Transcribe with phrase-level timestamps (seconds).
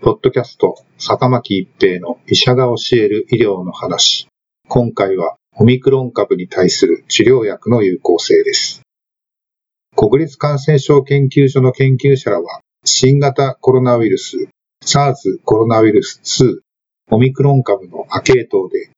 [0.00, 4.28] ポッドキャスト、坂巻一平の医者が教える医療の話。
[4.68, 8.82] 今回はオミクロン株に対する治療薬の有効性です。
[9.96, 14.36] 国立感染症研究所の研究者らは、新型コロナウイルス、
[14.84, 16.58] SARS コロナウイルス2、
[17.10, 18.90] オミクロン株の亜系統で、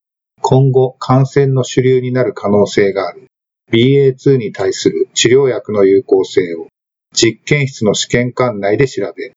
[0.42, 3.28] 今後感染の主流になる可能性がある
[3.72, 6.66] BA2 に対する治療薬の有効性を
[7.14, 9.32] 実験室の試験管内で調べ、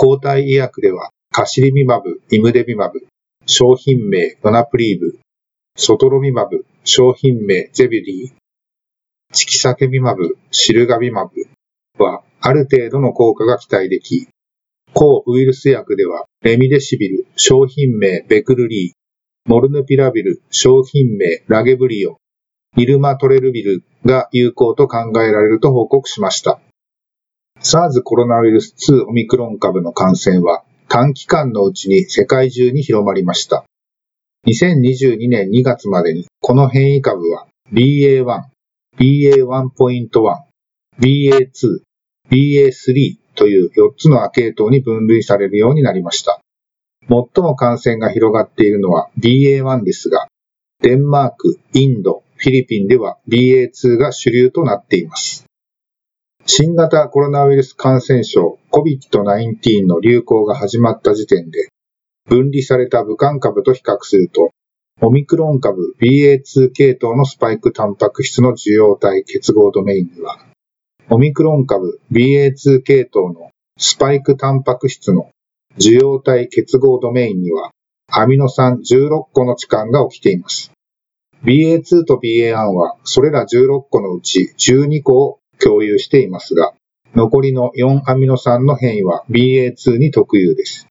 [0.00, 3.08] 抗体医薬ではカシリビマブ、イムデビマブ、
[3.46, 5.18] 商品名ドナプリーブ、
[5.74, 8.32] ソトロビマブ、商品名ゼビリー、
[9.32, 14.28] チキサケビマブ、シルガビマブはある程度の効果が期待でき、
[14.94, 22.18] 抗ウイルス薬ではレミデシビル、商品名ベクルリー、モルヌピラビル、商品名ラゲブリオ、
[22.76, 26.60] イルマトレルビルが有効と考えられると報告しました。
[27.60, 33.64] SARS コロナウイルス2オミクロン株の感染は短期間のうちに世界中に広まりました。
[34.46, 38.24] 2022年2月までにこの変異株は BA1、
[38.98, 40.10] BA1.1、
[41.00, 41.80] BA2、
[42.30, 46.40] BA3 という4つの亜系統に分類されるようになりました。
[47.08, 50.28] 最も感染が広がっているのは BA1 ですが、
[50.80, 55.47] デンマーク、インド、フィリピンでは BA2 が主流となっています。
[56.50, 61.68] 新型コロナウイルス感染症 COVID-19 の流行が始まった時点で、
[62.24, 64.52] 分離された武漢株と比較すると、
[65.02, 70.38] オミクロン株 BA2 系統のスパイクタンパク質の受容体結合ドメインには、
[71.10, 75.28] オミクロン株 BA2 系統のスパイクタンパク質の
[75.76, 77.72] 受容体結合ドメインには、
[78.10, 80.72] アミノ酸16個の置換が起きています。
[81.44, 86.72] BA2 と BA1 は、それら16個のうち12個を共有していますが、
[87.14, 90.86] 残りの4アミノ酸の変異は BA2 に特有です。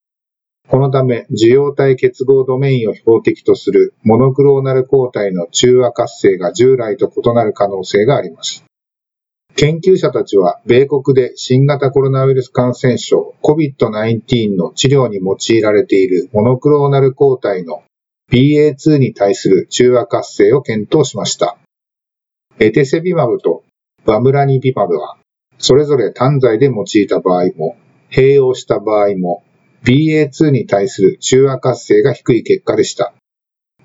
[0.68, 8.66] このため、受容体結合ドメインを標的とするモノクローナル抗体の中和活性が従来と異なる可能性があります。
[9.56, 17.84] 研究者たちは、米国で新型コロナウイルス感染症 COVID-19 の治療に用いられているモノクローナル抗体の
[18.30, 21.58] BA2 に対する中和活性を検討しました。
[22.60, 23.64] エテセビマブと
[24.08, 25.18] バムラニビマブは、
[25.58, 27.76] それぞれ単剤で用いた場合も、
[28.10, 29.44] 併用した場合も、
[29.84, 33.14] BA2 に対する中和活性が低い結果でした。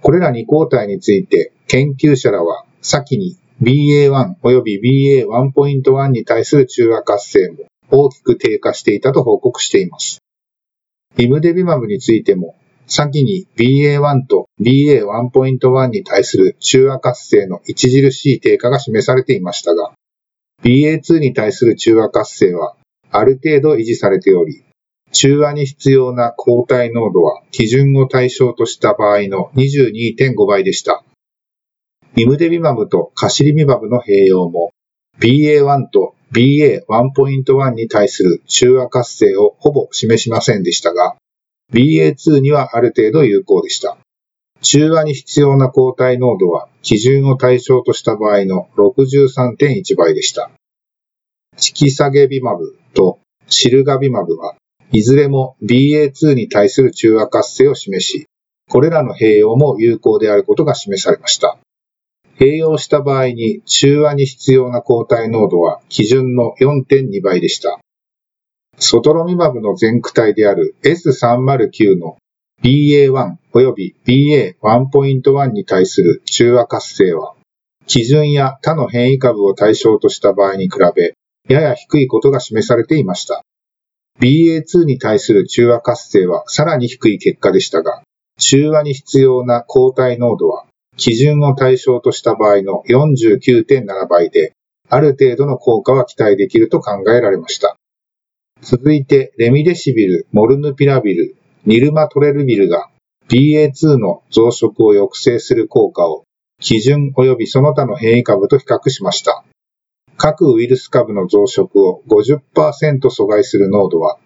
[0.01, 10.21] これら2抗体について、研究者らは先に BA1 及び BA1.1 に対する中和活性も大きく低下していたと報告しています。
[11.19, 12.55] イムデビマブについても、
[12.87, 19.93] 先に BA1 と BA1.1 に対する中和活性の著しい低下が示されていましたが、
[20.63, 22.77] BA2 に対する中和活性は
[23.11, 24.65] ある程度維持されており、
[25.13, 31.05] 中和に必要な抗体濃度は基準を対象とした場合の22.5倍でした。
[32.17, 34.73] イムデビマブとカシリビマブの併用も
[35.19, 41.17] BA1 と BA1.1 に対する中和活性をほぼ示しませんでしたが、
[41.73, 43.99] BA2 にはある程度有効でした。
[44.63, 50.51] 中和に必要な抗体濃度は基準を対象とした場合の63.1倍でした。
[51.57, 53.19] チキサゲビマブと
[53.49, 54.57] シルガビマブは
[54.93, 58.27] いずれも BA2 に対する中和活性を示し、
[58.71, 61.59] これらの併用も有効であることが示されました。
[62.39, 67.81] 併用した場合に中和に必要な抗体濃度は基準の4.2倍でした。
[68.79, 72.17] ソトロミマブの全区体である S309 の
[72.63, 77.35] BA1 及び BA1.1 に対する中和活性は、
[77.87, 81.15] 基準や他の変異株を対象とした場合に比べ、
[81.53, 83.43] やや低いことが示されていました。
[84.21, 88.03] BA2 に対する中和活性はさらに低い結果でしたが、
[88.39, 90.67] 中和に必要な抗体濃度は、
[90.97, 94.53] 基準を対象とした場合の49.7倍で、
[94.89, 97.77] ある程度の効果は期待できると考えられました。
[98.61, 102.91] 続いて、レミデシビル、モルヌピラビル、ニルマトレルビルが
[103.29, 106.25] BA2 の増殖を抑制する効果を
[106.61, 109.45] 基準及びその他の変異株と比較しました。
[110.17, 114.19] 各ウイルス株の増殖を50%阻害する濃度は、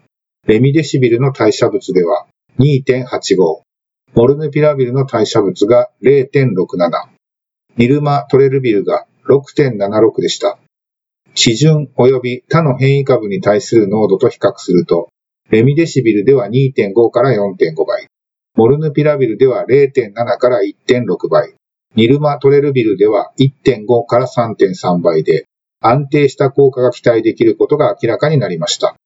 [0.46, 2.26] レミデシビルの代謝物では
[2.58, 3.62] 2.85、
[4.14, 6.54] モルヌピラビルの代謝物が0.67、
[7.76, 10.58] ニルマトレルビルが6.76でした。
[11.34, 15.10] 基準及び他の変異株に対する濃度と比較すると、
[15.50, 18.08] レミデシビルでは2.5から4.5倍、
[18.56, 21.54] モルヌピラビルでは0.7から1.6倍、
[21.94, 25.46] ニルマトレルビルでは1.5から3.3倍で、
[25.81, 28.96] 安定した効果が期待できることが明らかになりました。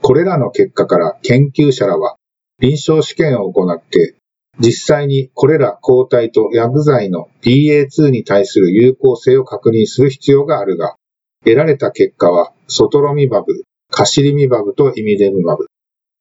[0.00, 2.16] これらの結果から研究者らは
[2.58, 4.16] 臨床試験を行って、
[4.58, 10.96] 実際にこれら抗体と薬剤の BA2 に対する有効性を確認する必要があるが、
[11.44, 15.66] 得られた結果は、ソトロミバブ、カシリミバブとイミデミバブ、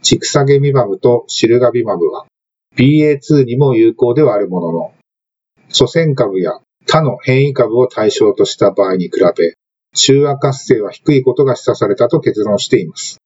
[0.03, 2.25] チクサゲミバブとシルガビマブは、
[2.75, 4.93] BA2 にも有効ではあるものの、
[5.69, 9.53] 祖先株や他の変異株を対象とした場合に比べ、
[9.95, 13.19] 中和活性は低いことが示唆されたと結論しています。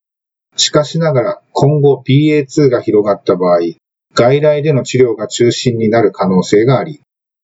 [0.54, 3.58] しかしながら今後 BA2 が広がった場合、
[4.14, 7.00] 外来での治療が中心になる可能性があり、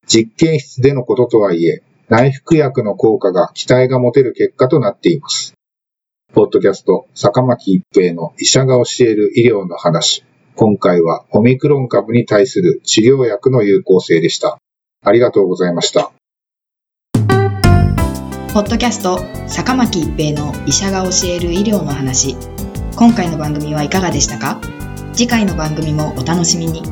[0.06, 5.54] 実験室でのこととはいえ、内服薬の効果が期待が持てる結果となっています。
[6.34, 10.24] ポッドキャスト、坂巻一平の医者が教える医療の話。
[10.56, 14.56] 今回はオミクロン株に対する治療薬の有効性でした。
[15.04, 16.10] ありがとうございました。
[18.54, 22.34] ポッドキャスト、坂巻一平の医者が教える医療の話。
[22.96, 24.58] 今回の番組はいかがでしたか？
[25.12, 26.82] 次回の番組もお楽しみに。